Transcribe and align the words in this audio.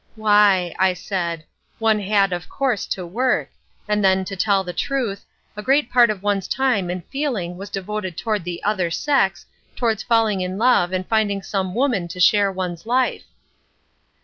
"Why," 0.15 0.73
I 0.79 0.93
said, 0.95 1.43
"one 1.77 1.99
had, 1.99 2.33
of 2.33 2.49
course, 2.49 2.87
to 2.87 3.05
work, 3.05 3.51
and 3.87 4.03
then, 4.03 4.25
to 4.25 4.35
tell 4.35 4.63
the 4.63 4.73
truth, 4.73 5.23
a 5.55 5.61
great 5.61 5.91
part 5.91 6.09
of 6.09 6.23
one's 6.23 6.47
time 6.47 6.89
and 6.89 7.05
feeling 7.09 7.55
was 7.55 7.69
devoted 7.69 8.17
toward 8.17 8.43
the 8.43 8.63
other 8.63 8.89
sex, 8.89 9.45
towards 9.75 10.01
falling 10.01 10.41
in 10.41 10.57
love 10.57 10.91
and 10.91 11.07
finding 11.07 11.43
some 11.43 11.75
woman 11.75 12.07
to 12.07 12.19
share 12.19 12.51
one's 12.51 12.87
life." 12.87 13.25